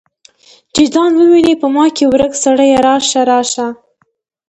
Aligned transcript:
چې 0.73 0.81
ځان 0.93 1.11
وویني 1.17 1.55
په 1.61 1.67
ما 1.75 1.85
کې 1.95 2.05
ورک 2.11 2.33
سړیه 2.43 2.77
راشه، 2.87 3.21
راشه 3.31 3.67